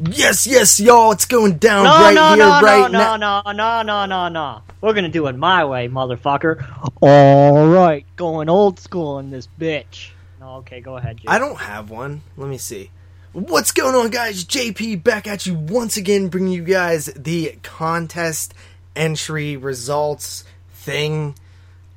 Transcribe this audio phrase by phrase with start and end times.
[0.00, 3.16] Yes, yes, y'all, it's going down No, right no, here, no, right no, now.
[3.16, 4.62] no, no, no, no, no, no.
[4.80, 6.64] We're gonna do it my way, motherfucker.
[7.00, 10.10] All right, going old school in this bitch.
[10.38, 11.16] No, okay, go ahead.
[11.18, 11.28] Jake.
[11.28, 12.22] I don't have one.
[12.36, 12.90] Let me see.
[13.32, 14.44] What's going on, guys?
[14.44, 18.54] JP back at you once again, bringing you guys the contest
[18.94, 21.34] entry results thing.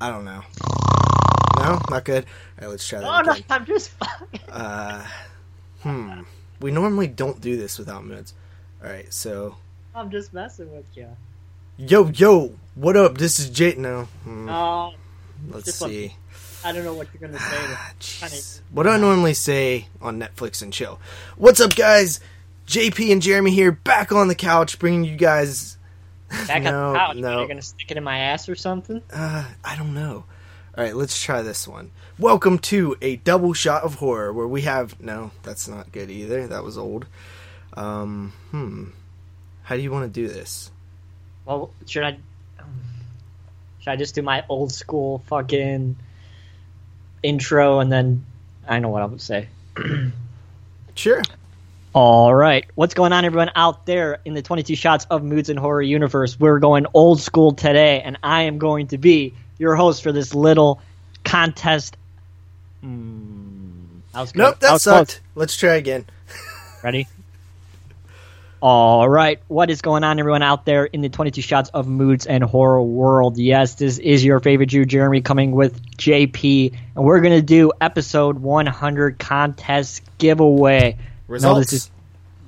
[0.00, 0.42] I don't know.
[1.58, 2.24] No, not good.
[2.24, 3.44] All right, let's try that No, no, again.
[3.48, 4.40] I'm just fucking.
[4.50, 5.06] Uh,
[5.82, 6.20] hmm.
[6.62, 8.34] We normally don't do this without moods.
[8.82, 9.56] All right, so
[9.94, 11.08] I'm just messing with you.
[11.76, 13.18] yo, yo, what up?
[13.18, 13.74] This is Jay.
[13.76, 14.94] No, hmm, Oh,
[15.50, 16.16] let's see.
[16.64, 17.56] I don't know what you're gonna say.
[17.58, 18.60] Ah, to- jeez.
[18.70, 21.00] What do I normally say on Netflix and chill?
[21.36, 22.20] What's up, guys?
[22.68, 25.76] JP and Jeremy here, back on the couch, bringing you guys.
[26.46, 27.16] Back no, on the couch.
[27.16, 27.38] no.
[27.40, 29.02] You're gonna stick it in my ass or something?
[29.12, 30.24] Uh, I don't know.
[30.76, 31.90] All right, let's try this one.
[32.18, 36.46] Welcome to a double shot of horror, where we have no, that's not good either.
[36.46, 37.06] That was old.
[37.74, 38.84] Um, hmm.
[39.64, 40.70] How do you want to do this?
[41.44, 42.18] Well, should I?
[43.80, 45.96] Should I just do my old school fucking
[47.22, 48.24] intro and then
[48.66, 49.48] I know what I would say.
[50.94, 51.22] Sure.
[51.94, 55.58] All right, what's going on, everyone out there in the 22 shots of moods and
[55.58, 56.38] horror universe?
[56.38, 60.34] We're going old school today, and I am going to be your host for this
[60.34, 60.80] little
[61.24, 61.96] contest.
[62.80, 64.40] Hmm, that was good.
[64.40, 65.08] Nope, that was close.
[65.08, 65.20] sucked.
[65.34, 66.04] Let's try again.
[66.84, 67.06] Ready?
[68.60, 69.40] All right.
[69.48, 72.82] What is going on, everyone out there in the 22 shots of moods and horror
[72.82, 73.38] world?
[73.38, 77.72] Yes, this is your favorite Jew, Jeremy, coming with JP, and we're going to do
[77.80, 80.96] episode 100 contest giveaway.
[81.26, 81.54] Results.
[81.54, 81.90] No, this is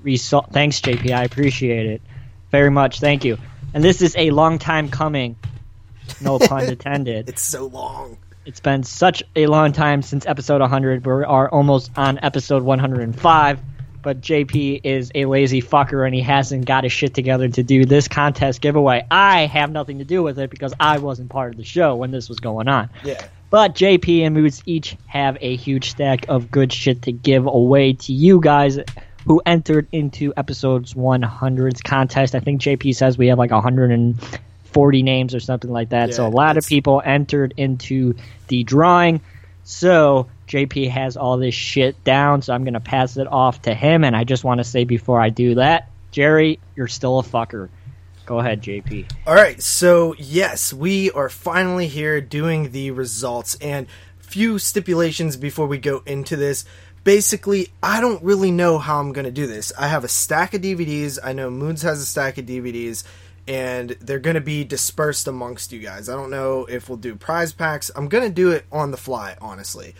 [0.03, 0.51] result.
[0.53, 1.11] Thanks, JP.
[1.11, 2.03] I appreciate it
[2.51, 3.01] very much.
[3.01, 3.39] Thank you.
[3.73, 5.37] And this is a long time coming.
[6.21, 7.29] No pun intended.
[7.29, 8.19] It's so long.
[8.47, 11.07] It's been such a long time since episode 100.
[11.07, 13.61] We are almost on episode 105.
[14.03, 17.87] But JP is a lazy fucker and he hasn't got his shit together to do
[17.87, 19.07] this contest giveaway.
[19.11, 22.11] I have nothing to do with it because I wasn't part of the show when
[22.11, 22.91] this was going on.
[23.03, 23.27] Yeah.
[23.49, 27.95] But JP and Moods each have a huge stack of good shit to give away
[27.95, 28.79] to you guys
[29.27, 32.35] who entered into episodes 100's contest.
[32.35, 33.53] I think JP says we have like
[34.75, 36.15] 140 names or something like that.
[36.15, 38.15] so a lot of people entered into
[38.49, 39.21] the drawing.
[39.63, 43.75] So JP has all this shit down, so I'm going to pass it off to
[43.75, 44.05] him.
[44.05, 47.69] And I just want to say before I do that, Jerry, you're still a fucker.
[48.27, 49.11] Go ahead, JP.
[49.27, 53.87] All right, so yes, we are finally here doing the results and
[54.19, 56.65] few stipulations before we go into this.
[57.05, 59.73] Basically, I don't really know how I'm going to do this.
[59.79, 61.19] I have a stack of DVDs.
[61.23, 63.05] I know Moods has a stack of DVDs
[63.47, 66.09] and they're going to be dispersed amongst you guys.
[66.09, 67.91] I don't know if we'll do prize packs.
[67.95, 69.95] I'm going to do it on the fly, honestly.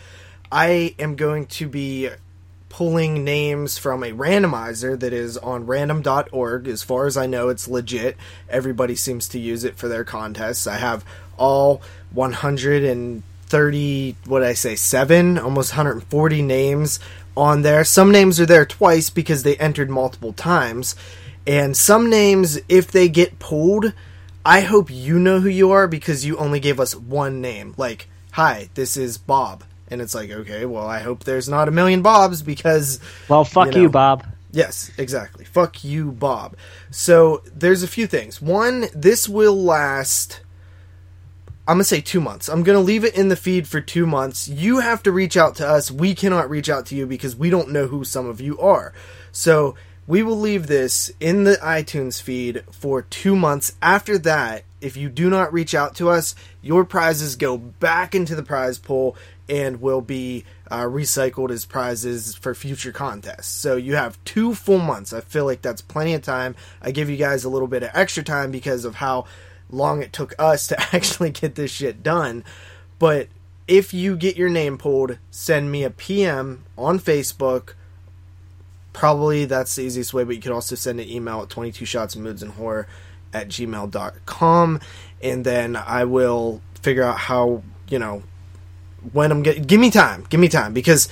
[0.51, 2.09] I am going to be
[2.69, 6.67] pulling names from a randomizer that is on random.org.
[6.67, 8.17] As far as I know, it's legit.
[8.49, 10.67] Everybody seems to use it for their contests.
[10.67, 11.05] I have
[11.37, 16.99] all 130, what I say, seven, almost 140 names
[17.37, 17.83] on there.
[17.83, 20.95] Some names are there twice because they entered multiple times.
[21.47, 23.93] And some names, if they get pulled,
[24.45, 27.73] I hope you know who you are because you only gave us one name.
[27.77, 29.63] Like, hi, this is Bob.
[29.89, 32.99] And it's like, okay, well, I hope there's not a million Bobs because.
[33.29, 33.89] Well, fuck You you.
[33.89, 34.25] Bob.
[34.51, 35.45] Yes, exactly.
[35.45, 36.55] Fuck you, Bob.
[36.89, 38.41] So there's a few things.
[38.41, 40.41] One, this will last.
[41.67, 42.47] I'm gonna say two months.
[42.47, 44.47] I'm gonna leave it in the feed for two months.
[44.47, 45.91] You have to reach out to us.
[45.91, 48.93] We cannot reach out to you because we don't know who some of you are.
[49.31, 49.75] So
[50.07, 53.75] we will leave this in the iTunes feed for two months.
[53.81, 58.35] After that, if you do not reach out to us, your prizes go back into
[58.35, 59.15] the prize pool
[59.49, 63.47] and will be uh, recycled as prizes for future contests.
[63.47, 65.13] So you have two full months.
[65.13, 66.55] I feel like that's plenty of time.
[66.81, 69.25] I give you guys a little bit of extra time because of how
[69.71, 72.43] long it took us to actually get this shit done.
[72.99, 73.27] But
[73.67, 77.73] if you get your name pulled, send me a PM on Facebook.
[78.95, 82.15] Probably that's the easiest way, but you could also send an email at 22 shots
[82.15, 82.87] moods and horror
[83.33, 84.79] at gmail.com
[85.21, 88.23] and then I will figure out how, you know,
[89.11, 89.63] when I'm getting.
[89.63, 90.25] Give me time.
[90.29, 91.09] Give me time because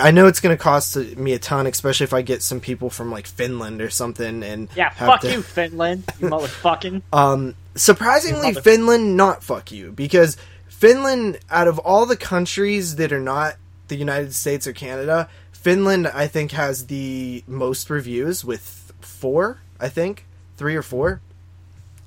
[0.00, 2.90] I know it's going to cost me a ton, especially if I get some people
[2.90, 4.42] from like Finland or something.
[4.42, 6.04] And Yeah, fuck to- you, Finland.
[6.20, 7.02] You motherfucking.
[7.12, 10.36] Um, surprisingly, Mother- Finland not fuck you because
[10.68, 13.56] Finland, out of all the countries that are not
[13.88, 15.28] the United States or Canada,
[15.60, 19.58] Finland I think has the most reviews with four.
[19.80, 20.24] I think
[20.56, 21.20] three or four.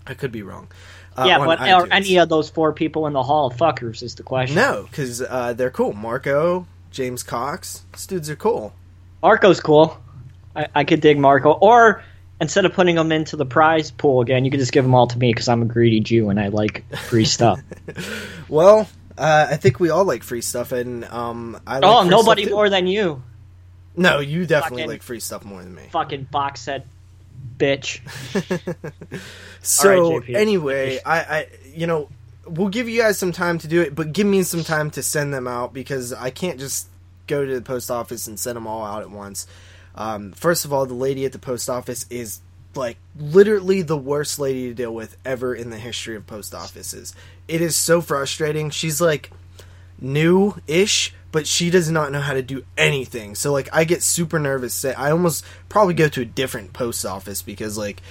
[0.08, 0.68] I could be wrong.
[1.18, 4.16] Uh, yeah, but are any of those four people in the Hall of Fuckers is
[4.16, 4.56] the question.
[4.56, 5.92] no, because uh, they're cool.
[5.94, 8.74] Marco, James Cox, these dudes are cool.
[9.22, 9.98] Marco's cool.
[10.56, 11.52] I, I could dig Marco.
[11.52, 12.04] Or
[12.40, 15.08] instead of putting them into the prize pool again, you could just give them all
[15.08, 17.62] to me because I'm a greedy Jew and I like free stuff.
[18.48, 22.50] Well, uh, I think we all like free stuff, and um, I like oh, nobody
[22.50, 23.24] more than you,
[23.96, 25.84] No, you definitely Fucking- like free stuff more than me.
[25.92, 26.86] fucking box set
[27.58, 28.00] bitch.
[29.64, 32.10] So right, anyway, I, I, you know,
[32.48, 35.04] we'll give you guys some time to do it, but give me some time to
[35.04, 36.88] send them out because I can't just
[37.28, 39.46] go to the post office and send them all out at once.
[39.94, 42.40] Um, first of all, the lady at the post office is
[42.74, 47.14] like literally the worst lady to deal with ever in the history of post offices.
[47.48, 48.72] It is so frustrating.
[48.72, 49.30] She's like
[50.00, 53.36] new-ish, but she does not know how to do anything.
[53.36, 54.74] So like I get super nervous.
[54.74, 58.02] Say I almost probably go to a different post office because like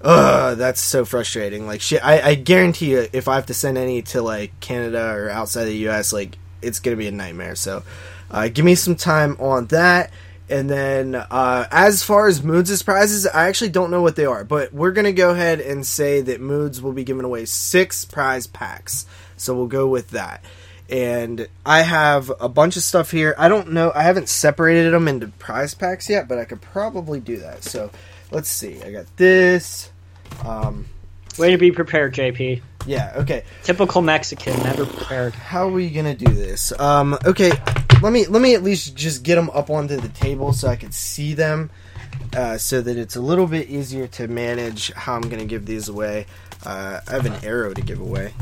[0.00, 1.66] Ugh, that's so frustrating.
[1.66, 5.12] Like shit, I, I guarantee you, if I have to send any to like Canada
[5.12, 7.56] or outside the U.S., like it's gonna be a nightmare.
[7.56, 7.82] So,
[8.30, 10.12] uh, give me some time on that.
[10.50, 14.44] And then, uh, as far as Moods' prizes, I actually don't know what they are,
[14.44, 18.46] but we're gonna go ahead and say that Moods will be giving away six prize
[18.46, 19.04] packs.
[19.36, 20.44] So we'll go with that.
[20.88, 23.34] And I have a bunch of stuff here.
[23.36, 23.92] I don't know.
[23.94, 27.62] I haven't separated them into prize packs yet, but I could probably do that.
[27.62, 27.90] So
[28.30, 28.82] let's see.
[28.82, 29.90] I got this.
[30.44, 30.86] Um,
[31.38, 32.62] Way to be prepared, JP.
[32.86, 33.12] yeah.
[33.16, 33.44] Okay.
[33.62, 35.34] Typical Mexican, never prepared.
[35.34, 36.72] How are we gonna do this?
[36.80, 37.52] Um, okay.
[38.02, 40.76] Let me let me at least just get them up onto the table so I
[40.76, 41.70] can see them,
[42.36, 45.88] uh, so that it's a little bit easier to manage how I'm gonna give these
[45.88, 46.26] away.
[46.64, 48.32] Uh, I have an arrow to give away.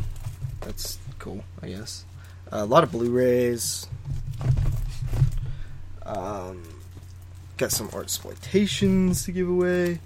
[0.61, 2.05] That's cool, I guess.
[2.53, 3.89] A lot of Blu-rays.
[6.05, 6.63] Um,
[7.57, 10.01] got some Artsploitations to give away.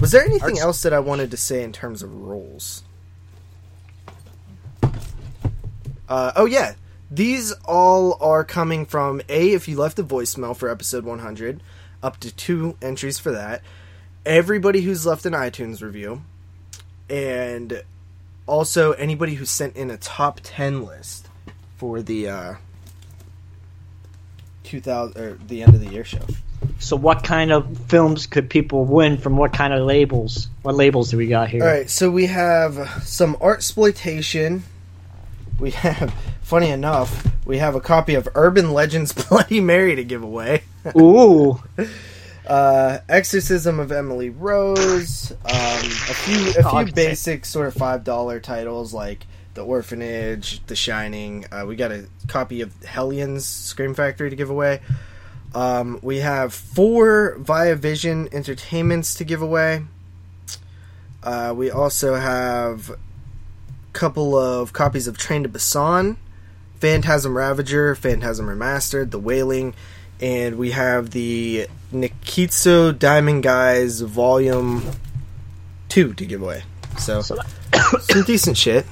[0.00, 2.82] Was there anything Arts- else that I wanted to say in terms of roles?
[6.08, 6.74] Uh, oh yeah,
[7.10, 9.52] these all are coming from a.
[9.52, 11.62] If you left a voicemail for episode 100,
[12.02, 13.62] up to two entries for that.
[14.24, 16.22] Everybody who's left an iTunes review,
[17.08, 17.82] and
[18.46, 21.25] also anybody who sent in a top 10 list
[21.76, 22.54] for the uh,
[24.64, 26.20] 2000 or the end of the year show.
[26.78, 30.48] So, what kind of films could people win from what kind of labels?
[30.62, 31.62] What labels do we got here?
[31.62, 34.62] All right, so we have some Artsploitation.
[35.60, 36.12] We have,
[36.42, 40.62] funny enough, we have a copy of Urban Legends Bloody Mary to give away.
[40.98, 41.62] Ooh,
[42.46, 45.32] Uh, Exorcism of Emily Rose.
[45.32, 49.26] Um, a few, a Oh, few basic sort of five dollar titles like
[49.56, 51.46] The Orphanage, The Shining.
[51.50, 54.80] Uh, we got a copy of Hellions Scream Factory to give away.
[55.54, 59.82] Um, we have four Via Vision entertainments to give away.
[61.22, 62.98] Uh, we also have a
[63.94, 66.18] couple of copies of Train to Busan,
[66.78, 69.74] Phantasm Ravager, Phantasm Remastered, The Wailing,
[70.20, 74.82] and we have the Nikkatsu Diamond Guys Volume
[75.88, 76.64] 2 to give away.
[76.98, 77.38] So, So
[78.00, 78.84] some decent shit.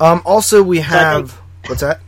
[0.00, 1.38] Um, also, we have.
[1.66, 2.00] What's that?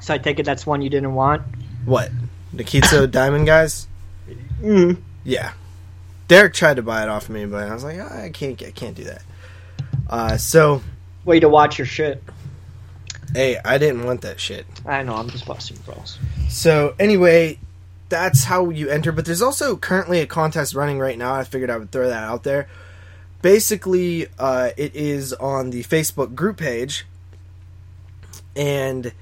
[0.00, 1.42] so I take it that's one you didn't want.
[1.84, 2.10] What?
[2.54, 3.86] Nikkatsu Diamond Guys?
[4.60, 4.98] Mm.
[5.24, 5.52] Yeah.
[6.28, 8.70] Derek tried to buy it off me, but I was like, "Ah, I can't, I
[8.72, 9.22] can't do that.
[10.08, 10.82] Uh, so,
[11.24, 12.22] Way to watch your shit.
[13.34, 14.66] hey, I didn't want that shit.
[14.84, 16.18] I know, I'm just busting balls.
[16.48, 17.58] So anyway,
[18.08, 19.12] that's how you enter.
[19.12, 21.34] But there's also currently a contest running right now.
[21.34, 22.68] I figured I would throw that out there.
[23.42, 27.06] Basically, uh, it is on the Facebook group page,
[28.54, 29.12] and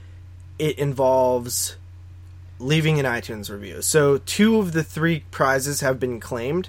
[0.59, 1.77] it involves
[2.59, 3.83] leaving an iTunes review.
[3.83, 6.69] So two of the three prizes have been claimed,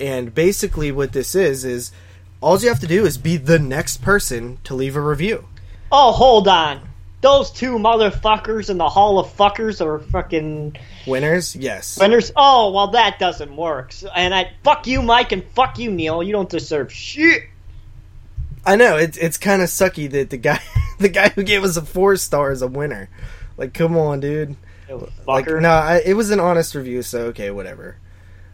[0.00, 1.92] and basically what this is is
[2.40, 5.46] all you have to do is be the next person to leave a review.
[5.90, 6.91] Oh, hold on.
[7.22, 10.76] Those two motherfuckers in the Hall of Fuckers are fucking
[11.06, 11.98] Winners, yes.
[11.98, 12.32] winners.
[12.36, 13.92] Oh, well, that doesn't work.
[13.92, 16.22] So- And I fuck you, Mike, and fuck you, Neil.
[16.22, 17.44] You don't deserve shit.
[18.66, 20.60] I know it's it's kind of sucky that the guy
[20.98, 23.08] the guy who gave us a four star is a winner.
[23.56, 24.56] Like, come on, dude.
[24.88, 25.60] You Like, fucker.
[25.62, 27.96] no, I, it was an honest review, so okay, whatever.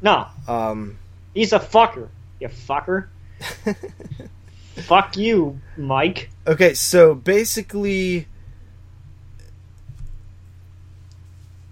[0.02, 0.98] no, Um,
[1.34, 2.08] he's a fucker.
[2.40, 3.08] You fucker.
[4.76, 6.30] fuck you, Mike.
[6.46, 8.26] okay, so basically,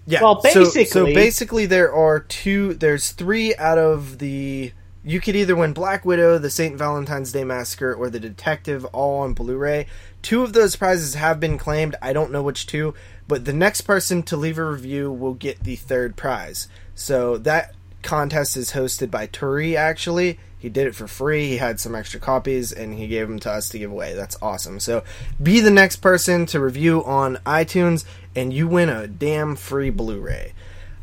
[0.07, 0.21] yeah.
[0.23, 2.73] Well, so- so, basically- basically, there are two.
[2.73, 4.71] There's three out of the.
[5.03, 9.21] You could either win Black Widow, the Saint Valentine's Day Massacre, or the Detective, all
[9.21, 9.85] on Blu-ray.
[10.21, 11.95] Two of those prizes have been claimed.
[12.01, 12.93] I don't know which two,
[13.25, 16.67] but the next person to leave a review will get the third prize.
[16.93, 17.73] So that
[18.03, 19.75] contest is hosted by Turi.
[19.77, 21.47] Actually, he did it for free.
[21.49, 24.13] He had some extra copies, and he gave them to us to give away.
[24.13, 24.81] That's awesome.
[24.81, 25.03] So
[25.41, 28.03] be the next person to review on iTunes,
[28.37, 30.53] and you win a damn free Blu-ray.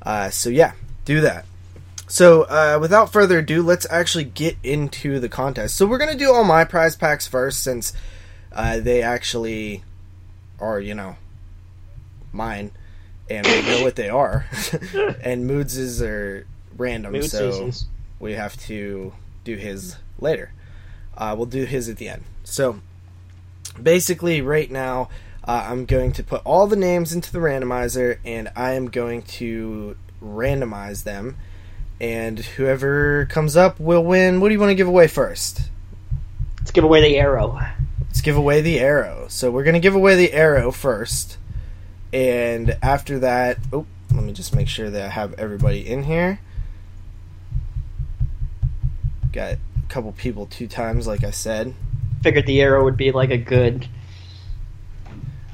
[0.00, 0.72] Uh, so yeah,
[1.04, 1.44] do that.
[2.06, 5.74] So, uh, without further ado, let's actually get into the contest.
[5.74, 7.94] So, we're going to do all my prize packs first since
[8.52, 9.82] uh, they actually
[10.60, 11.16] are, you know,
[12.30, 12.72] mine.
[13.30, 14.46] And we know what they are.
[15.22, 17.86] and Moods' are random, so is-
[18.20, 19.14] we have to
[19.44, 20.52] do his later.
[21.16, 22.22] Uh, we'll do his at the end.
[22.44, 22.80] So,
[23.82, 25.08] basically, right now,
[25.46, 29.22] uh, I'm going to put all the names into the randomizer, and I am going
[29.22, 31.36] to randomize them.
[32.00, 34.40] And whoever comes up will win.
[34.40, 35.70] What do you want to give away first?
[36.58, 37.60] Let's give away the arrow.
[38.00, 39.26] Let's give away the arrow.
[39.28, 41.36] So we're going to give away the arrow first.
[42.12, 46.40] And after that, oh, let me just make sure that I have everybody in here.
[49.32, 49.58] Got a
[49.88, 51.74] couple people two times, like I said.
[52.22, 53.88] Figured the arrow would be like a good.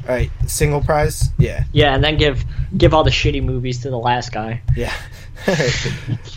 [0.08, 1.30] All right, single prize.
[1.38, 2.44] Yeah, Yeah, and then give
[2.76, 4.62] give all the shitty movies to the last guy.
[4.76, 4.94] yeah.
[5.46, 5.54] All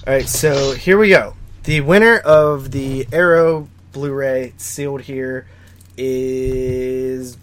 [0.08, 0.28] right.
[0.28, 1.36] So here we go.
[1.64, 5.46] The winner of the Arrow Blu-ray sealed here
[5.98, 7.38] is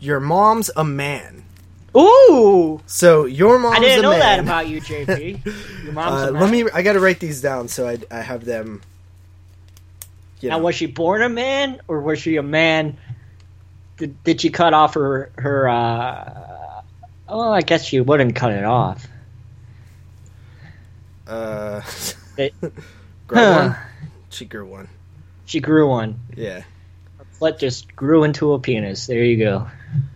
[0.00, 1.44] your mom's a man.
[1.96, 2.80] Ooh!
[2.86, 4.20] So your mom's I didn't know man.
[4.20, 5.44] that about you, JP.
[5.84, 6.42] Your mom's Uh, a man.
[6.42, 6.64] let me.
[6.74, 8.82] I got to write these down so I, I have them.
[10.40, 12.98] You Now, was she born a man, or was she a man?
[13.96, 15.68] Did, did she cut off her her?
[15.68, 16.42] uh
[17.28, 19.06] Oh, I guess she wouldn't cut it off.
[21.26, 21.80] Uh,
[22.36, 22.54] It-
[23.26, 23.58] grow Huh.
[23.68, 23.76] one.
[24.30, 24.88] She grew one.
[25.46, 26.20] She grew one.
[26.36, 26.62] Yeah.
[27.40, 29.06] Slut just grew into a penis.
[29.06, 29.68] There you go.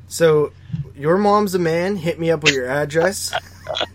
[0.08, 0.52] So,
[0.94, 1.96] your mom's a man.
[1.96, 3.32] Hit me up with your address.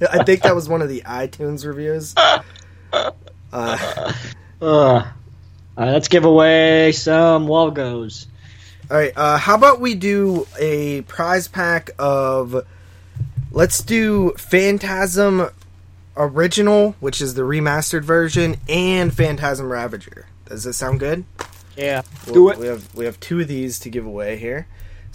[0.10, 2.16] I think that was one of the iTunes reviews.
[2.18, 3.14] Uh,
[4.62, 5.06] Uh,
[5.78, 8.28] let's give away some logos.
[8.90, 9.14] All right.
[9.16, 12.66] Uh, how about we do a prize pack of?
[13.52, 15.50] Let's do Phantasm
[16.18, 20.28] Original, which is the remastered version, and Phantasm Ravager.
[20.46, 21.24] Does this sound good?
[21.78, 22.58] Yeah, We'll- do it.
[22.58, 24.68] We have we have two of these to give away here.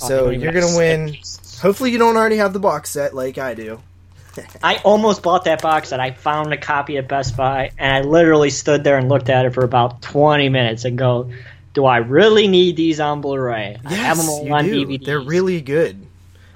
[0.03, 1.17] Oh, So you don't even you're gonna win.
[1.61, 3.81] Hopefully, you don't already have the box set like I do.
[4.63, 8.09] I almost bought that box that I found a copy at Best Buy, and I
[8.09, 11.31] literally stood there and looked at it for about 20 minutes and go,
[11.75, 13.79] "Do I really need these on Blu-ray?
[13.85, 14.87] I have them all on do.
[14.87, 15.05] DVD.
[15.05, 16.07] They're really good.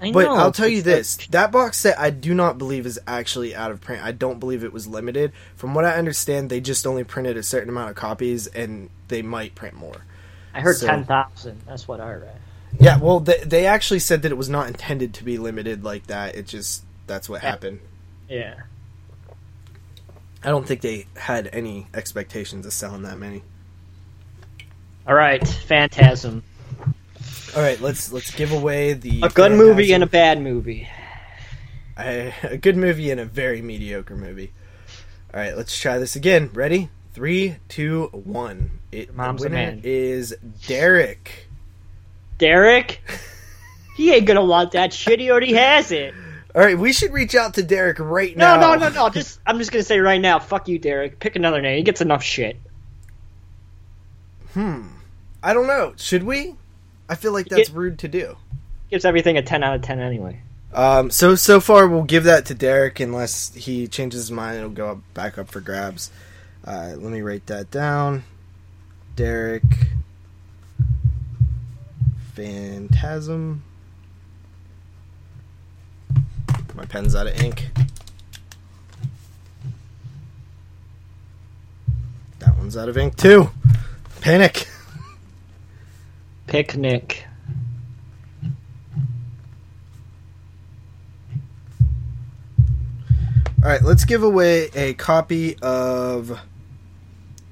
[0.00, 2.99] I know, But I'll tell you this: that box set, I do not believe is
[3.06, 4.02] actually out of print.
[4.04, 5.33] I don't believe it was limited.
[5.56, 9.23] From what I understand, they just only printed a certain amount of copies, and they
[9.23, 10.02] might print more.
[10.52, 11.61] I heard so- 10,000.
[11.66, 12.37] That's what I read.
[12.78, 16.09] Yeah, well, they, they actually said that it was not intended to be limited like
[16.09, 16.35] that.
[16.35, 17.50] It just that's what Yeah.
[17.50, 17.80] happened.
[18.28, 18.54] Yeah.
[20.42, 23.42] I don't think they had any expectations of selling that many.
[25.06, 26.42] All right, Phantasm.
[27.56, 30.88] All right, let's let's give away the A good movie and a bad movie.
[31.99, 34.52] a, a good movie and a very mediocre movie.
[35.32, 36.50] All right, let's try this again.
[36.52, 36.88] Ready?
[37.12, 38.80] Three, two, one.
[38.90, 39.80] It, the Mom's a winner man.
[39.84, 40.34] is
[40.66, 41.49] Derek.
[42.38, 43.00] Derek?
[43.96, 45.20] He ain't gonna want that shit.
[45.20, 46.14] He already has it.
[46.52, 48.61] All right, we should reach out to Derek right No, now.
[48.61, 49.08] No, no, no, no.
[49.08, 51.20] Just I'm just gonna say right now, fuck you, Derek.
[51.20, 51.76] Pick another name.
[51.76, 52.56] He gets enough shit.
[54.52, 54.82] Hmm.
[55.44, 55.92] I don't know.
[55.98, 56.56] Should we?
[57.06, 58.38] I feel like that's rude to do.
[58.90, 60.40] Gives everything a 10 out of 10 anyway.
[60.72, 64.56] Um, so so far we'll give that to Derek unless he changes his mind.
[64.56, 66.10] It'll go up, back up for grabs.
[66.64, 68.24] Uh, let me write that down.
[69.16, 69.62] Derek,
[72.32, 73.62] Phantasm.
[76.74, 77.68] My pen's out of ink.
[82.38, 83.50] That one's out of ink too.
[84.22, 84.66] Panic.
[86.54, 87.26] Picnic.
[93.61, 96.38] All right, let's give away a copy of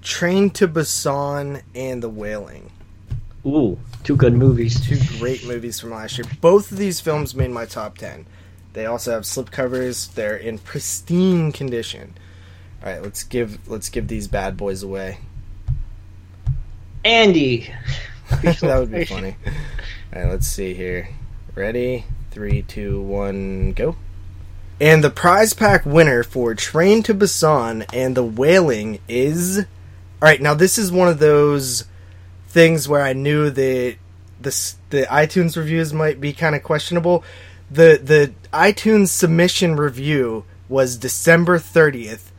[0.02, 2.71] Train to Busan and The Wailing.
[3.44, 4.80] Ooh, two good movies.
[4.80, 6.28] Two great movies from last year.
[6.40, 8.25] Both of these films made my top 10.
[8.73, 10.14] They also have slipcovers.
[10.14, 12.14] They're in pristine condition.
[12.85, 15.18] All right, let's give let's give these bad boys away.
[17.04, 17.68] Andy.
[18.60, 19.36] that would be funny.
[20.14, 21.08] All right, let's see here.
[21.54, 22.04] Ready?
[22.30, 23.96] Three, two, one, go.
[24.80, 29.58] And the prize pack winner for Train to Busan and The Wailing is.
[29.58, 29.64] All
[30.28, 31.84] right, now this is one of those
[32.48, 33.96] things where I knew that
[34.40, 37.22] the the iTunes reviews might be kind of questionable.
[37.70, 42.32] The the iTunes submission review was December thirtieth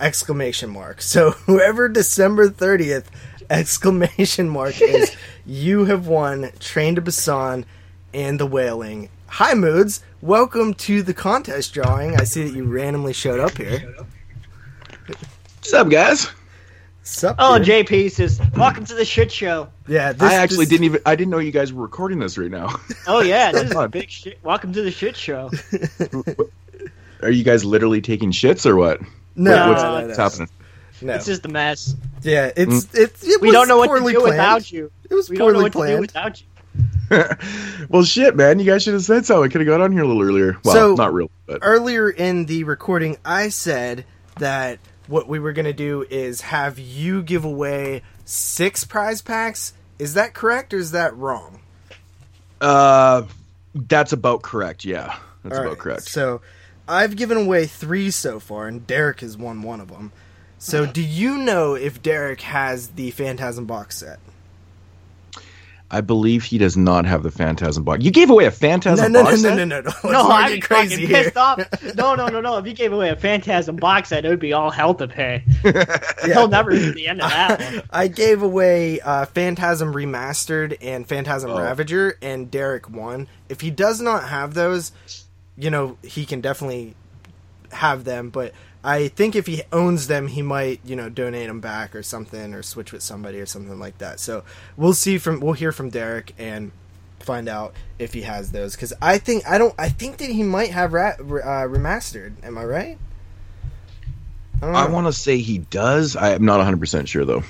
[0.00, 1.00] exclamation mark.
[1.02, 3.06] So whoever December 30th
[3.50, 5.14] exclamation mark is,
[5.46, 7.64] you have won Train to Busan
[8.12, 9.08] and The Wailing.
[9.26, 12.16] Hi Moods, welcome to the contest drawing.
[12.16, 13.94] I see that you randomly showed up here.
[15.58, 16.28] What's up, guys?
[17.02, 17.86] Sup, Oh, dude?
[17.86, 21.00] JP says, "Welcome to the shit show." Yeah, this, I actually this- didn't even.
[21.04, 22.74] I didn't know you guys were recording this right now.
[23.06, 24.38] Oh yeah, this is a big shit.
[24.42, 25.50] Welcome to the shit show.
[27.22, 29.00] Are you guys literally taking shits or what?
[29.36, 30.24] No, what's, no, no, no, what's no.
[30.24, 30.48] happening?
[31.04, 31.14] No.
[31.14, 31.94] It's just a mess.
[32.22, 34.22] Yeah, it's it's it We was don't know what to do planned.
[34.24, 34.90] without you.
[35.10, 36.00] It was We don't know poorly what to do planned.
[36.00, 37.86] without you.
[37.90, 38.58] well, shit, man.
[38.58, 39.42] You guys should have said so.
[39.44, 40.56] I could have got on here a little earlier.
[40.64, 44.04] Well, So- not real, but Earlier in the recording, I said
[44.38, 49.74] that what we were going to do is have you give away six prize packs.
[49.98, 51.60] Is that correct or is that wrong?
[52.60, 53.22] uh,
[53.74, 54.84] that's about correct.
[54.84, 56.02] Yeah, that's All about right, correct.
[56.04, 56.40] So
[56.88, 60.12] I've given away three so far, and Derek has won one of them.
[60.64, 64.18] So do you know if Derek has the Phantasm box set?
[65.90, 68.02] I believe he does not have the Phantasm box.
[68.02, 69.56] You gave away a Phantasm no, no, box no, set?
[69.56, 69.90] no, no, no.
[69.90, 71.22] Let's No, I'm crazy fucking here.
[71.24, 71.94] pissed off.
[71.94, 72.56] No, no, no, no.
[72.56, 75.44] If you gave away a Phantasm box set, it would be all hell to pay.
[75.64, 76.32] Yeah.
[76.34, 77.82] He'll never see the end of that one.
[77.90, 81.58] I gave away uh, Phantasm Remastered and Phantasm Oh.
[81.60, 83.28] Ravager, and Derek won.
[83.50, 84.92] If he does not have those,
[85.58, 86.94] you know, he can definitely
[87.70, 88.54] have them, but
[88.84, 92.52] I think if he owns them, he might, you know, donate them back or something,
[92.52, 94.20] or switch with somebody or something like that.
[94.20, 94.44] So
[94.76, 96.70] we'll see from we'll hear from Derek and
[97.20, 100.42] find out if he has those because I think I don't I think that he
[100.42, 102.34] might have ra- uh, remastered.
[102.44, 102.98] Am I right?
[104.62, 106.16] I, I want to say he does.
[106.16, 107.42] I am not 100% sure, though.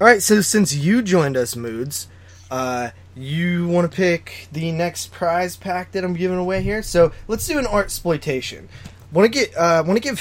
[0.00, 2.08] All right, so since you joined us, Moods,
[2.50, 6.82] uh, you want to pick the next prize pack that I'm giving away here.
[6.82, 8.68] So let's do an Artsploitation.
[9.12, 10.18] Want to get uh, want to give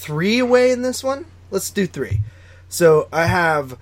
[0.00, 1.26] three away in this one?
[1.50, 2.20] Let's do three.
[2.68, 3.78] So I have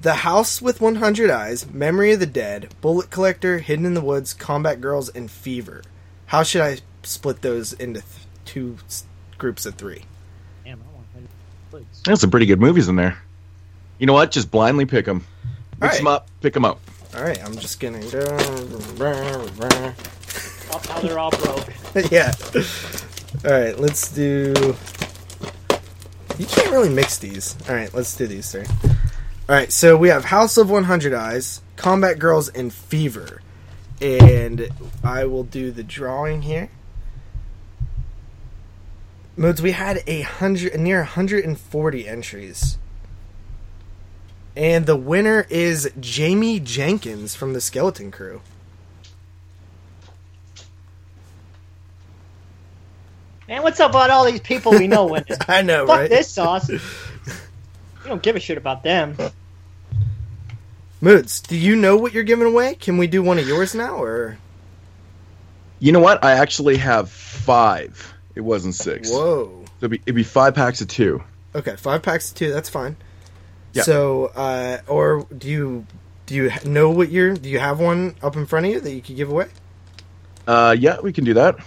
[0.00, 4.34] the House with 100 Eyes, Memory of the Dead, Bullet Collector, Hidden in the Woods,
[4.34, 5.82] Combat Girls, and Fever.
[6.26, 8.12] How should I split those into th-
[8.44, 9.04] two s-
[9.38, 10.02] groups of three?
[10.64, 11.20] Damn, I want to
[11.70, 11.84] please.
[12.04, 13.16] There's some pretty good movies in there.
[13.98, 14.32] You know what?
[14.32, 15.24] Just blindly pick them.
[15.80, 15.98] Mix Alright.
[15.98, 16.28] them up.
[16.40, 16.80] Pick them up.
[17.14, 18.00] All right, I'm just gonna.
[18.14, 19.94] Oh,
[20.88, 21.68] now they're all broke.
[22.10, 22.32] yeah.
[23.44, 24.74] All right, let's do.
[26.38, 27.56] You can't really mix these.
[27.68, 28.64] All right, let's do these three.
[29.48, 33.42] All right, so we have House of 100 Eyes, Combat Girls, and Fever.
[34.00, 34.68] And
[35.04, 36.70] I will do the drawing here.
[39.36, 42.78] Moods, we had a hundred, near 140 entries.
[44.54, 48.42] And the winner is Jamie Jenkins from the Skeleton Crew.
[53.52, 55.36] Man, what's up about all these people we know winning?
[55.46, 56.08] I know, Fuck right?
[56.08, 56.70] this sauce.
[56.70, 56.78] We
[58.06, 59.14] don't give a shit about them.
[61.02, 62.76] Moods, do you know what you're giving away?
[62.76, 64.38] Can we do one of yours now, or
[65.80, 66.24] You know what?
[66.24, 68.14] I actually have five.
[68.34, 69.10] It wasn't six.
[69.10, 69.64] whoa?
[69.66, 71.22] So it'd, be, it'd be five packs of two.
[71.54, 72.50] Okay, five packs of two.
[72.50, 72.96] That's fine.
[73.74, 73.82] Yeah.
[73.82, 75.86] So, uh, or do you
[76.24, 77.34] do you know what you're?
[77.34, 79.48] Do you have one up in front of you that you could give away?
[80.46, 81.58] Uh, yeah, we can do that.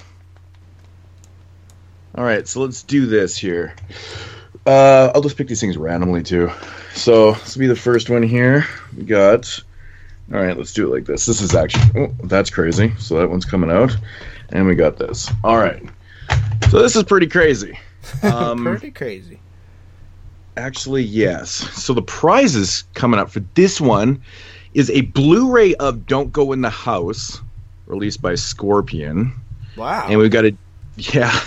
[2.18, 3.76] All right, so let's do this here.
[4.66, 6.50] Uh, I'll just pick these things randomly too.
[6.94, 8.66] So this will be the first one here.
[8.96, 9.60] We got.
[10.34, 11.26] All right, let's do it like this.
[11.26, 11.84] This is actually.
[12.02, 12.94] Oh, that's crazy.
[12.98, 13.96] So that one's coming out,
[14.50, 15.30] and we got this.
[15.44, 15.84] All right.
[16.72, 17.78] So this is pretty crazy.
[18.22, 19.40] Um, Pretty crazy.
[20.58, 21.50] Actually, yes.
[21.50, 24.22] So the prizes coming up for this one
[24.76, 27.42] is a Blu-ray of "Don't Go in the House,"
[27.88, 29.34] released by Scorpion,
[29.76, 30.06] Wow.
[30.08, 30.56] and we've got a
[30.98, 31.40] yeah,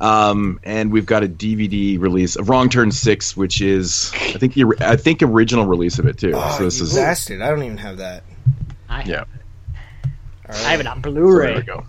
[0.00, 4.54] um, and we've got a DVD release of "Wrong Turn 6, which is I think
[4.54, 6.32] the I think original release of it too.
[6.34, 7.42] oh, so this you is bastard!
[7.42, 8.24] I don't even have that.
[8.88, 9.20] I, yeah.
[9.20, 9.26] All
[10.48, 10.66] right.
[10.66, 11.46] I have it on Blu-ray.
[11.46, 11.86] there we go.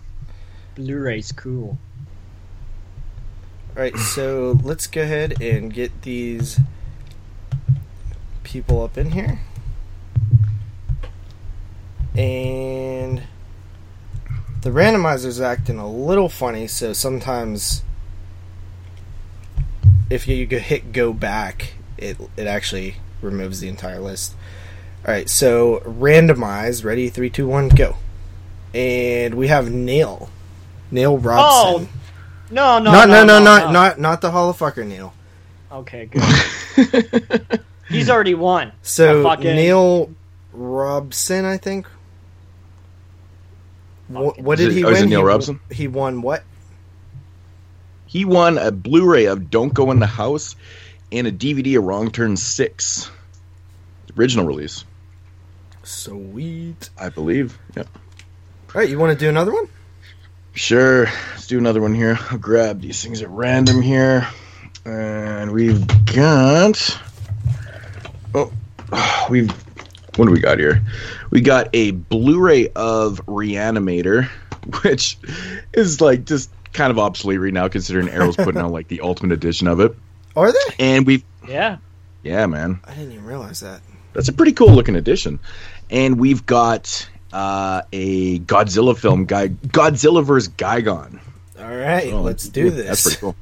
[0.75, 1.77] Blu-ray's cool.
[3.75, 6.59] All right, so let's go ahead and get these
[8.43, 9.39] people up in here.
[12.17, 13.23] And
[14.61, 17.83] the randomizer's acting a little funny, so sometimes
[20.11, 24.35] if you go- hit go back, it it actually removes the entire list.
[25.05, 26.83] All right, so randomize.
[26.83, 27.09] Ready?
[27.09, 27.97] Three, two, one, go.
[28.73, 30.29] And we have Neil,
[30.91, 31.17] Neil oh!
[31.17, 31.89] Robson.
[31.91, 31.97] Oh.
[32.51, 35.13] No, no, not, no, no, no, not, not, not the Hall of Fucker Neil.
[35.71, 37.61] Okay, good.
[37.89, 38.73] He's already won.
[38.81, 40.11] So A fucking- Neil
[40.51, 41.87] Robson, I think.
[44.09, 45.03] What, what Is did it- he oh, is win?
[45.05, 45.59] it Neil he, Robson?
[45.71, 46.43] He won what?
[48.11, 50.57] He won a Blu-ray of "Don't Go in the House"
[51.13, 53.09] and a DVD of "Wrong Turn 6,
[54.17, 54.83] original release,
[55.83, 56.89] Sweet.
[56.97, 57.57] I believe.
[57.75, 57.87] Yep.
[57.93, 59.67] All right, you want to do another one?
[60.53, 61.05] Sure.
[61.05, 62.19] Let's do another one here.
[62.29, 64.27] I'll grab these things at random here.
[64.85, 66.99] And we've got.
[68.35, 68.51] Oh,
[69.29, 69.51] we've.
[70.17, 70.81] What do we got here?
[71.29, 74.25] We got a Blu-ray of Reanimator,
[74.83, 75.17] which
[75.73, 79.33] is like just kind of obsolete right now, considering Arrow's putting out like the ultimate
[79.33, 79.95] edition of it.
[80.35, 80.75] Are they?
[80.79, 81.77] And we've, Yeah.
[82.23, 83.81] yeah, man, I didn't even realize that.
[84.13, 85.39] that's a pretty cool looking edition.
[85.89, 90.53] And we've got uh, a Godzilla film, guy Godzilla vs.
[90.53, 91.19] Gigan.
[91.59, 92.85] All right, Oh, let's do this.
[92.87, 93.35] That's pretty cool.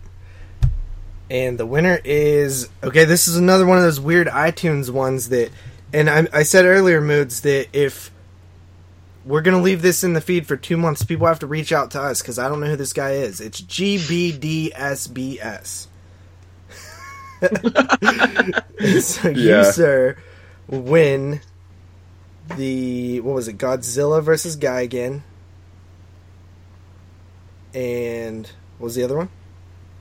[1.30, 3.06] And the winner is okay.
[3.06, 5.52] This is another one of those weird iTunes ones that,
[5.94, 8.10] and I, I said earlier, moods that if
[9.30, 11.92] we're gonna leave this in the feed for two months, people have to reach out
[11.92, 13.40] to us because I don't know who this guy is.
[13.40, 14.66] It's GBDSBS.
[19.02, 20.18] so you, sir,
[20.68, 21.42] win
[22.58, 23.60] the what was it?
[23.60, 25.24] Godzilla versus Guy again,
[27.74, 28.48] and
[28.80, 29.30] what was the other one?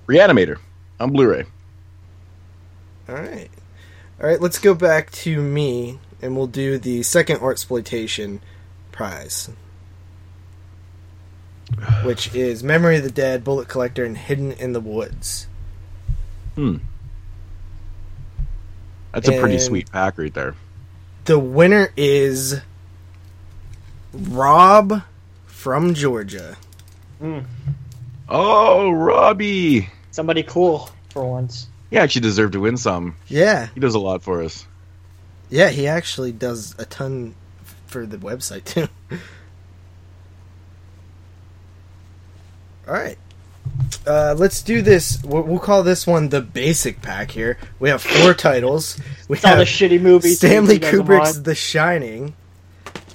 [0.07, 0.59] Reanimator
[0.99, 1.45] on Blu-ray.
[3.11, 3.51] All right.
[4.21, 8.41] All right, let's go back to me and we'll do the second Artsploitation
[8.99, 9.49] prize.
[12.03, 15.47] Which is Memory of the Dead, Bullet Collector, and Hidden in the Woods.
[16.57, 16.79] Hmm.
[19.13, 20.55] That's a pretty sweet pack right there.
[21.27, 22.61] The winner is
[24.13, 25.03] Rob
[25.47, 26.57] from Georgia.
[28.29, 29.89] Oh, Robbie.
[30.11, 31.69] Somebody cool for once.
[31.91, 33.15] He actually deserved to win some.
[33.29, 33.69] Yeah.
[33.75, 34.67] He does a lot for us.
[35.51, 37.35] Yeah, he actually does a ton
[37.89, 38.89] for the website too.
[42.87, 43.19] All right.
[44.07, 45.23] Uh, let's do this.
[45.23, 47.59] We'll, we'll call this one the basic pack here.
[47.79, 48.99] We have four titles.
[49.29, 50.39] We It's all the shitty movies.
[50.39, 51.43] Stanley Kubrick's.
[51.43, 52.35] The Shining,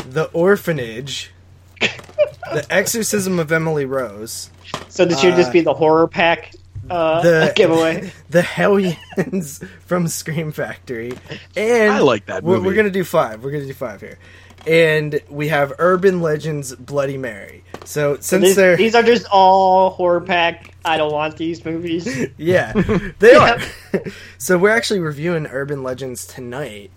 [0.07, 1.31] The Orphanage,
[1.79, 4.51] The Exorcism of Emily Rose,
[4.89, 6.53] So this should uh, just be the horror pack
[6.89, 8.11] uh, the giveaway.
[8.29, 11.13] The Hellions from Scream Factory,
[11.55, 12.67] and I like that We're, movie.
[12.67, 13.43] we're gonna do five.
[13.43, 14.17] We're gonna do five here,
[14.65, 17.63] and we have Urban Legends Bloody Mary.
[17.85, 20.73] So since These, they're these are just all horror pack.
[20.85, 22.07] I don't want these movies.
[22.37, 22.71] yeah,
[23.19, 23.59] they are.
[24.37, 26.91] so we're actually reviewing Urban Legends tonight.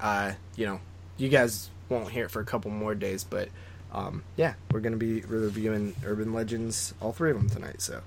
[0.00, 0.80] Uh, you know,
[1.16, 3.48] you guys won't hear it for a couple more days, but
[3.92, 7.80] um, yeah, we're gonna be reviewing Urban Legends, all three of them tonight.
[7.80, 8.00] So,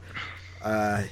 [0.62, 1.04] uh,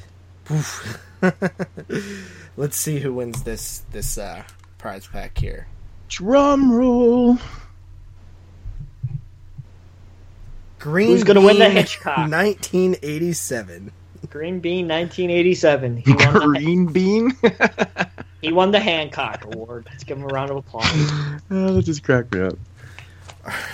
[2.58, 4.44] let's see who wins this this uh,
[4.78, 5.68] prize pack here.
[6.10, 7.38] Drum roll.
[10.86, 12.16] Green Who's gonna win the Hitchcock?
[12.30, 13.92] 1987.
[14.30, 15.98] Green Bean, 1987.
[15.98, 17.38] He won, the, Green bean.
[18.44, 19.88] he won the Hancock Award.
[19.90, 20.86] Let's give him a round of applause.
[21.50, 22.58] oh, that just cracked me up.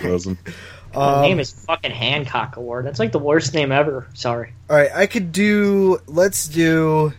[0.06, 0.38] Awesome.
[0.94, 2.86] the Um, name is fucking Hancock Award.
[2.86, 4.08] That's like the worst name ever.
[4.14, 4.54] Sorry.
[4.70, 6.00] All right, I could do.
[6.08, 7.12] Let's do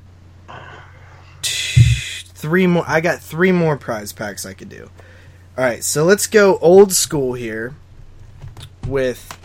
[1.42, 2.84] three more.
[2.86, 4.88] I got three more prize packs I could do.
[5.58, 7.74] All right, so let's go old school here
[8.86, 9.38] with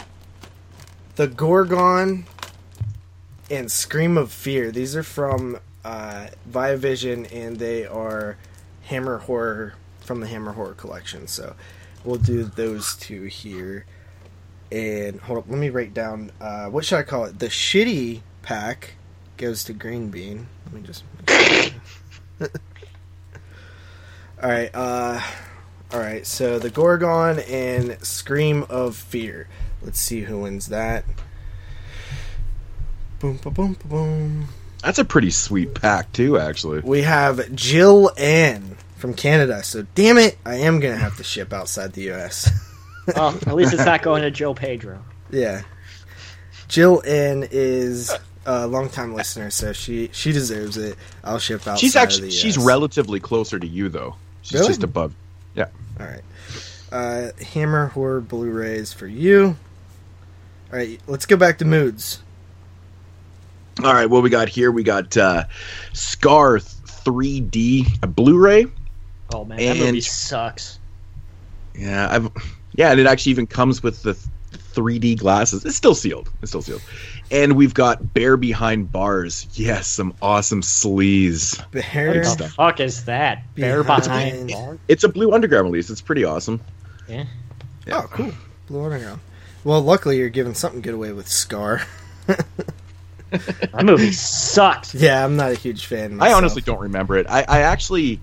[1.17, 2.25] the Gorgon
[3.49, 4.71] and Scream of Fear.
[4.71, 8.37] These are from uh, Viavision, and they are
[8.83, 11.27] Hammer Horror from the Hammer Horror collection.
[11.27, 11.55] So
[12.05, 13.85] we'll do those two here.
[14.71, 16.31] And hold up, let me write down.
[16.39, 17.39] Uh, what should I call it?
[17.39, 18.93] The shitty pack
[19.37, 20.45] goes to Green Bean.
[20.65, 21.03] Let me just.
[22.41, 22.47] all
[24.43, 24.69] right.
[24.71, 25.19] Uh,
[25.91, 26.27] all right.
[26.27, 29.47] So the Gorgon and Scream of Fear.
[29.81, 31.05] Let's see who wins that.
[33.19, 34.47] Boom, boom, boom, boom, boom.
[34.83, 36.81] That's a pretty sweet pack too, actually.
[36.81, 39.63] We have Jill Ann from Canada.
[39.63, 42.49] So damn it, I am gonna have to ship outside the U.S.
[43.15, 45.01] Well, at least it's not going to Joe Pedro.
[45.31, 45.61] Yeah.
[46.67, 48.13] Jill N is
[48.45, 50.97] a longtime listener, so she she deserves it.
[51.23, 51.79] I'll ship out.
[51.79, 54.17] She's actually the she's relatively closer to you though.
[54.41, 54.67] She's Really?
[54.67, 55.15] just above.
[55.55, 55.67] Yeah.
[55.97, 56.21] All right.
[56.91, 59.55] Uh, Hammer Horror Blu-rays for you.
[60.71, 62.21] All right, let's go back to moods.
[63.83, 64.71] All right, what we got here?
[64.71, 65.45] We got uh,
[65.93, 68.65] Scar 3D a Blu-ray.
[69.33, 70.79] Oh man, that movie sucks.
[71.75, 72.29] Yeah, I've
[72.73, 74.13] yeah, and it actually even comes with the
[74.51, 75.63] 3D glasses.
[75.65, 76.29] It's still sealed.
[76.41, 76.81] It's still sealed.
[77.29, 79.47] And we've got Bare Behind Bars.
[79.53, 81.59] Yes, some awesome sleaze.
[81.71, 82.21] Bear.
[82.23, 83.43] What the fuck is that?
[83.55, 84.77] Bear Behind- behind bar?
[84.87, 85.89] It's a Blue Underground release.
[85.89, 86.61] It's pretty awesome.
[87.07, 87.25] Yeah.
[87.91, 88.31] Oh, cool.
[88.67, 89.19] Blue Underground.
[89.67, 91.81] Well, luckily you're giving something good away with Scar.
[92.27, 94.95] That movie sucks.
[94.95, 96.21] yeah, I'm not a huge fan.
[96.21, 97.27] I honestly don't remember it.
[97.27, 98.21] I, I actually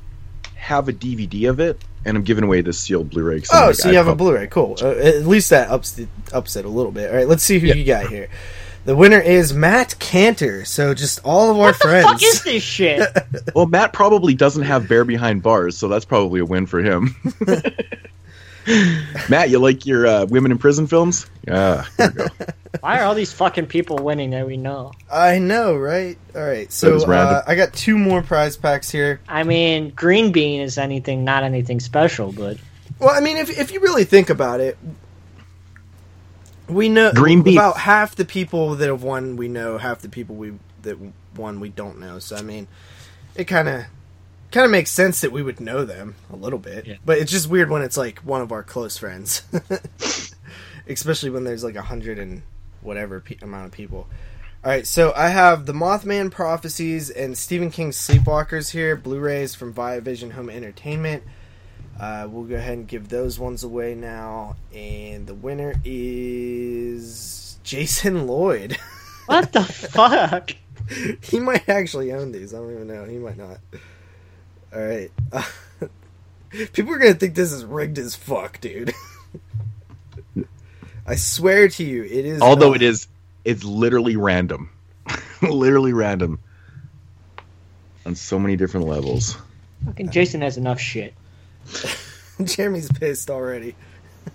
[0.54, 3.42] have a DVD of it, and I'm giving away this sealed Blu-ray.
[3.52, 4.46] Oh, like, so I you have a Blu-ray.
[4.46, 4.78] Cool.
[4.80, 7.10] Uh, at least that ups the, ups it a little bit.
[7.10, 7.74] All right, let's see who Yeah.
[7.74, 8.30] you got here.
[8.86, 10.64] The winner is Matt Cantor.
[10.64, 12.06] So just all of our friends.
[12.06, 13.06] What the fuck is this shit?
[13.54, 17.14] Well, Matt probably doesn't have Bare Behind Bars, so that's probably a win for him.
[19.28, 21.26] Matt, you like your uh, women in prison films?
[21.46, 22.28] Yeah, here.
[22.80, 24.92] Why are all these fucking people winning that we know?
[25.10, 26.18] I know, right?
[26.34, 26.70] All right.
[26.72, 27.34] So That is random.
[27.36, 29.20] uh, I got two more prize packs here.
[29.28, 32.56] I mean, green bean is anything, not anything special, but
[32.98, 34.76] Well, I mean, if if you really think about it,
[36.68, 37.56] we know Green bean.
[37.56, 39.36] about half the people that have won.
[39.36, 40.96] We know half the people we that
[41.36, 41.60] won.
[41.60, 42.18] We don't know.
[42.18, 42.66] So I mean,
[43.36, 43.84] it kind of
[44.54, 46.86] kind of makes sense that we would know them a little bit.
[46.86, 46.96] Yeah.
[47.04, 49.42] But it's just weird when it's like one of our close friends,
[50.88, 52.42] especially when there's like a hundred and
[52.80, 54.06] whatever pe- amount of people.
[54.64, 59.74] All right, so I have the Mothman Prophecies and Stephen King's Sleepwalkers here, Blu-rays from
[59.74, 61.24] Viavision Home Entertainment.
[62.00, 68.26] Uh, we'll go ahead and give those ones away now, and the winner is Jason
[68.26, 68.78] Lloyd.
[69.26, 70.52] what the fuck?
[71.22, 72.54] he might actually own these.
[72.54, 73.04] I don't even know.
[73.04, 73.58] He might not.
[74.74, 75.10] All right.
[76.72, 78.92] people are gonna think this is rigged as fuck, dude.
[81.06, 82.40] I swear to you, it is.
[82.40, 82.76] Although not.
[82.76, 83.08] it is,
[83.44, 84.70] it's literally random,
[85.42, 86.38] literally random
[88.06, 89.36] on so many different levels.
[89.84, 91.14] Fucking Jason has enough shit.
[92.42, 93.76] Jeremy's pissed already.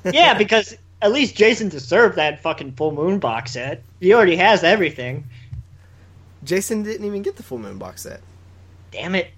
[0.06, 3.84] Yeah, because at least Jason deserved that fucking full moon box set.
[4.00, 5.26] He already has everything.
[6.44, 8.22] Jason didn't even get the full moon box set.
[8.92, 9.32] Damn it.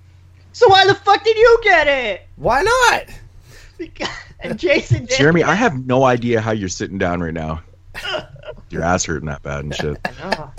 [0.53, 2.27] So why the fuck did you get it?
[2.35, 3.05] Why not?
[3.77, 4.09] Because,
[4.39, 5.17] and Jason did.
[5.17, 7.61] Jeremy, I have no idea how you're sitting down right now.
[8.69, 9.97] Your ass hurting that bad and shit.
[10.19, 10.51] No,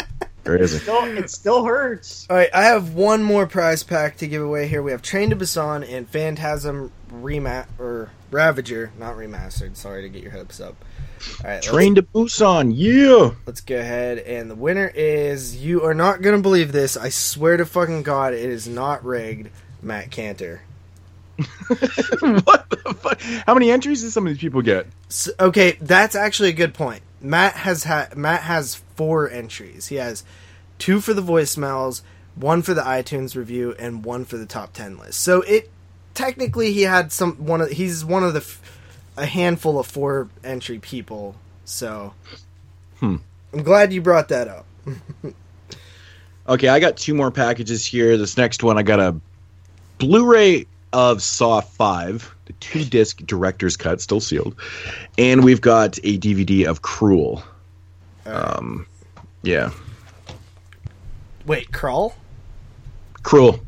[0.45, 0.79] Crazy.
[0.79, 2.27] still, it still hurts.
[2.29, 4.83] All right, I have one more prize pack to give away here.
[4.83, 9.77] We have Train to Busan and Phantasm Remat or Ravager, not remastered.
[9.77, 10.75] Sorry to get your hopes up.
[11.45, 13.35] All right, Train to Busan, yeah.
[13.47, 15.57] Let's go ahead, and the winner is.
[15.57, 16.97] You are not gonna believe this.
[16.97, 19.49] I swear to fucking god, it is not rigged.
[19.83, 20.63] Matt Cantor.
[21.37, 23.21] what the fuck?
[23.47, 24.87] How many entries did some of these people get?
[25.09, 27.03] So, okay, that's actually a good point.
[27.21, 29.87] Matt has had Matt has four entries.
[29.89, 30.25] He has
[30.79, 32.03] two for the voicemails,
[32.35, 35.21] one for the iTunes review, and one for the top ten list.
[35.21, 35.71] So it
[36.15, 38.61] technically he had some one of he's one of the f-
[39.17, 41.37] a handful of four entry people.
[41.65, 42.13] So
[43.01, 43.17] Hmm.
[43.53, 44.67] I'm glad you brought that up.
[46.49, 48.17] Okay, I got two more packages here.
[48.17, 49.15] This next one, I got a
[50.03, 54.57] Blu-ray of Saw Five, the two-disc director's cut, still sealed,
[55.17, 57.45] and we've got a DVD of Cruel.
[58.27, 58.85] Um,
[59.45, 59.71] yeah,
[61.47, 62.17] Wait, crawl,
[63.23, 63.61] Cruel,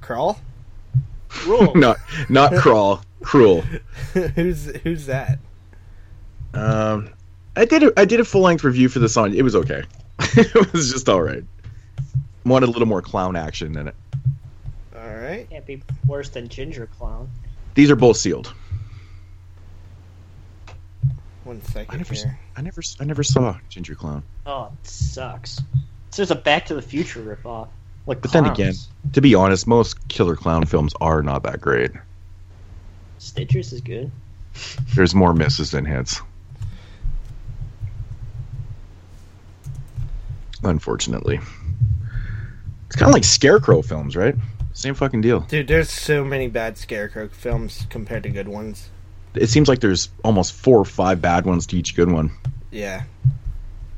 [0.00, 0.40] crawl.
[1.46, 1.72] Rule.
[1.76, 3.60] not not Crawl, Cruel.
[4.34, 5.38] who's who's that?
[6.52, 7.10] Um,
[7.54, 9.32] I did a, I did a full length review for this on.
[9.32, 9.84] It was okay.
[10.18, 11.44] it was just all right.
[12.44, 13.94] Wanted a little more clown action in it.
[15.06, 15.48] All right.
[15.48, 17.30] Can't be worse than Ginger Clown.
[17.74, 18.52] These are both sealed.
[21.44, 22.38] One I never, here.
[22.56, 24.24] I never, I never saw Ginger Clown.
[24.46, 25.62] Oh, it sucks.
[26.08, 27.68] It's just a Back to the Future ripoff.
[28.06, 28.74] Like But then again,
[29.12, 31.92] to be honest, most killer clown films are not that great.
[33.18, 34.10] Stitches is good.
[34.94, 36.20] There's more misses than hits.
[40.64, 41.38] Unfortunately.
[42.86, 44.34] It's kind of like Scarecrow films, right?
[44.76, 45.40] Same fucking deal.
[45.40, 48.90] Dude, there's so many bad Scarecrow films compared to good ones.
[49.32, 52.30] It seems like there's almost four or five bad ones to each good one.
[52.70, 53.04] Yeah.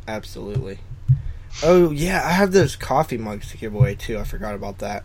[0.07, 0.79] Absolutely.
[1.65, 4.19] Oh, yeah, I have those coffee mugs to give away too.
[4.21, 5.05] I forgot about that.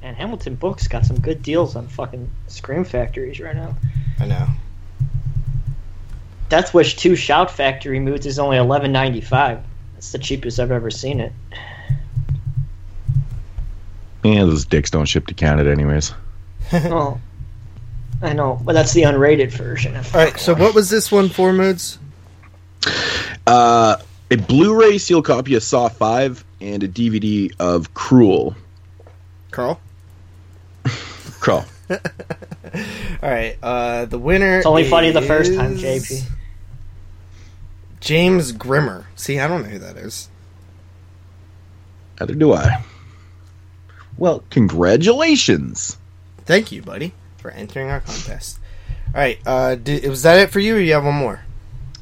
[0.00, 3.76] And Hamilton Books got some good deals on fucking Scream Factories right now.
[4.18, 4.46] I know.
[6.48, 9.62] Death Wish 2 Shout Factory moods is only eleven ninety five.
[9.92, 11.34] That's the cheapest I've ever seen it.
[14.24, 16.14] Yeah, those dicks don't ship to Canada anyways.
[16.72, 17.20] oh,
[18.22, 19.94] I know, but that's the unrated version.
[19.94, 21.98] All right, so what was this one for, Moods?
[23.46, 23.96] Uh,
[24.30, 28.56] a Blu-ray sealed copy of Saw 5 and a DVD of Cruel.
[29.50, 29.78] Carl?
[31.40, 31.66] Carl.
[31.90, 31.98] All
[33.22, 34.56] right, uh, the winner.
[34.56, 36.30] It's only funny the first time, is JP.
[38.00, 39.06] James Grimmer.
[39.16, 40.30] See, I don't know who that is.
[42.18, 42.82] Neither do I.
[44.16, 45.96] Well, congratulations.
[46.44, 48.58] Thank you, buddy, for entering our contest.
[49.08, 51.40] All right, uh, did, was that it for you, or you have one more?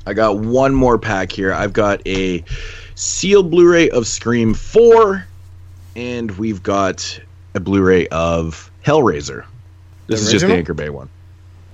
[0.07, 1.53] I got one more pack here.
[1.53, 2.44] I've got a
[2.94, 5.27] sealed Blu-ray of Scream 4,
[5.96, 7.20] and we've got
[7.55, 9.44] a Blu-ray of Hellraiser.
[10.07, 10.55] This The is just the?
[10.55, 11.09] Anchor Bay one.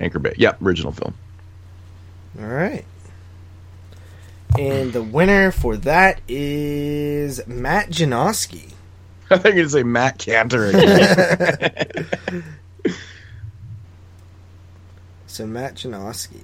[0.01, 0.35] Anchor Bay.
[0.37, 1.15] Yeah, original film.
[2.39, 2.85] All right.
[4.59, 8.73] And the winner for that is Matt Janoski.
[9.31, 12.05] I think you'd say Matt Cantor again.
[15.29, 16.41] So Matt Janoski.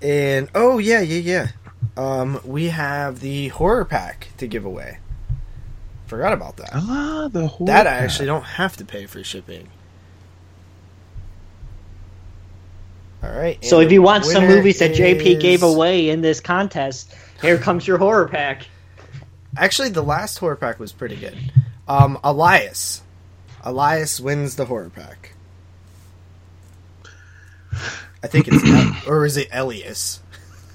[0.00, 1.48] And oh yeah, yeah, yeah.
[1.98, 4.98] Um, we have the horror pack to give away.
[6.06, 6.70] Forgot about that.
[6.72, 9.68] ah, the whole that I actually don't have to pay for shipping.
[13.22, 13.62] All right.
[13.62, 17.58] So if you the want some movies that JP gave away in this contest, here
[17.58, 18.66] comes your horror pack.
[19.58, 21.36] Actually, the last horror pack was pretty good.
[21.88, 23.02] Um, Elias.
[23.62, 25.32] Elias wins the horror pack.
[28.22, 30.20] I think it's El- or is it Elias?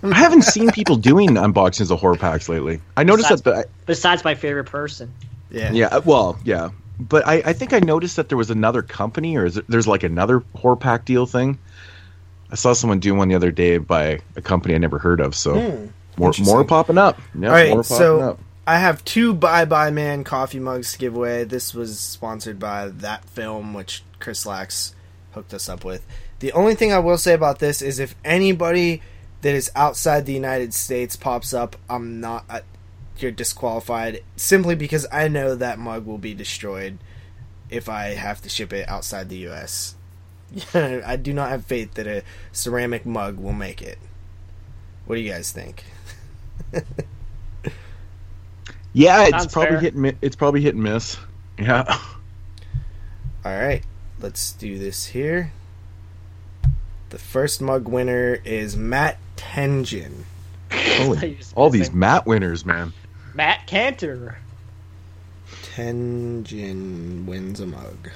[0.04, 2.82] I haven't seen people doing unboxings of horror packs lately.
[2.97, 3.67] I noticed Besides, that.
[3.67, 5.13] The, besides my favorite person.
[5.52, 5.71] Yeah.
[5.74, 9.36] yeah, uh, well, yeah, but I, I think I noticed that there was another company,
[9.36, 11.60] or is it, there's like another horror pack deal thing.
[12.50, 15.36] I saw someone do one the other day by a company I never heard of.
[15.36, 17.19] So Hmm, more more popping up.
[17.38, 18.39] Yeah, All right, more popping so up.
[18.65, 21.43] I have two Bye Bye Man coffee mugs to give away.
[21.43, 24.93] This was sponsored by that film, which Chris Lax
[25.32, 26.06] hooked us up with.
[26.39, 29.02] The only thing I will say about this is if anybody
[29.41, 32.45] that is outside the United States pops up, I'm not.
[32.50, 32.62] Uh,
[33.17, 36.97] you're disqualified simply because I know that mug will be destroyed
[37.69, 39.95] if I have to ship it outside the U.S.
[40.74, 43.97] I do not have faith that a ceramic mug will make it.
[45.06, 45.84] What do you guys think?
[48.93, 49.80] Yeah, it's probably fair.
[49.80, 49.93] hit.
[49.95, 51.17] and It's probably hit and miss.
[51.58, 51.84] Yeah.
[53.45, 53.84] All right,
[54.19, 55.51] let's do this here.
[57.10, 60.23] The first mug winner is Matt Tenjin.
[60.71, 62.93] Holy, all these Matt winners, man.
[63.34, 64.38] Matt Cantor.
[65.63, 68.12] Tenjin wins a mug.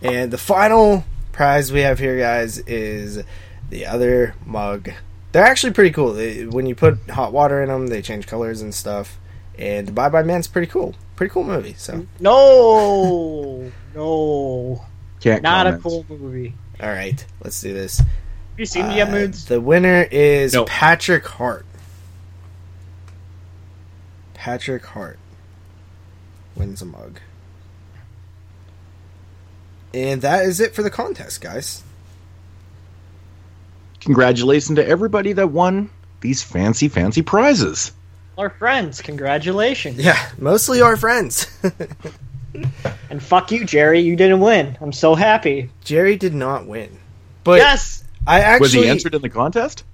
[0.00, 3.22] And the final prize we have here, guys, is
[3.70, 4.92] the other mug.
[5.34, 6.12] They're actually pretty cool.
[6.12, 9.18] They, when you put hot water in them, they change colors and stuff.
[9.58, 10.94] And the Bye Bye Man's pretty cool.
[11.16, 11.74] Pretty cool movie.
[11.76, 14.84] So, No, no,
[15.18, 15.42] Can't.
[15.42, 15.80] not comment.
[15.80, 16.54] a cool movie.
[16.80, 17.98] all right, let's do this.
[17.98, 18.08] Have
[18.58, 19.46] you seen the Uh, moods?
[19.46, 20.66] The winner is No.
[20.66, 21.66] Patrick Hart.
[24.34, 25.18] Patrick Hart
[26.54, 27.18] wins a mug.
[29.92, 31.82] And that is it for the contest, guys.
[34.04, 35.90] Congratulations to everybody that won
[36.20, 37.92] these fancy, fancy prizes.
[38.36, 39.98] Our friends, congratulations.
[39.98, 41.46] Yeah, mostly our friends.
[43.10, 44.00] And fuck you, Jerry.
[44.00, 44.78] You didn't win.
[44.80, 45.70] I'm so happy.
[45.82, 46.98] Jerry did not win.
[47.42, 49.84] But yes, I actually Was he entered in the contest?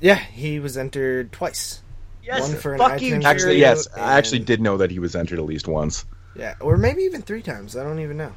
[0.00, 1.80] Yeah, he was entered twice.
[2.22, 2.40] yes.
[2.42, 3.24] One for an fuck you, Jerry.
[3.24, 3.86] Actually, yes.
[3.86, 6.04] and- I actually did know that he was entered at least once.
[6.36, 7.76] Yeah, or maybe even three times.
[7.76, 8.32] I don't even know.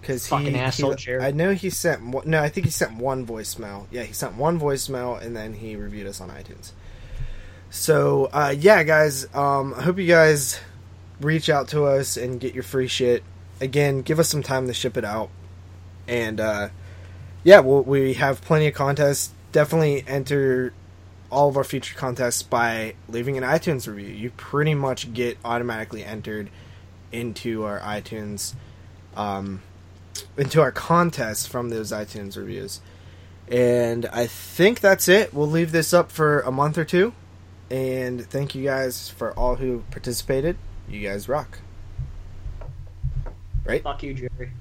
[0.00, 1.16] Because he, Fucking asshole, he-.
[1.16, 2.26] I know he sent.
[2.26, 3.86] No, I think he sent one voicemail.
[3.90, 6.72] Yeah, he sent one voicemail, and then he reviewed us on iTunes.
[7.70, 9.26] So, uh, yeah, guys.
[9.34, 10.60] Um, I hope you guys
[11.20, 13.22] reach out to us and get your free shit.
[13.60, 15.30] Again, give us some time to ship it out,
[16.06, 16.68] and uh,
[17.42, 19.32] yeah, we'll, we have plenty of contests.
[19.52, 20.72] Definitely enter
[21.30, 24.14] all of our future contests by leaving an iTunes review.
[24.14, 26.50] You pretty much get automatically entered
[27.12, 28.54] into our iTunes,
[29.16, 29.62] um,
[30.36, 32.80] into our contests from those iTunes reviews.
[33.50, 35.32] And I think that's it.
[35.32, 37.14] We'll leave this up for a month or two.
[37.70, 40.56] And thank you guys for all who participated.
[40.88, 41.58] You guys rock.
[43.64, 43.82] Right?
[43.82, 44.52] Fuck you, Jerry.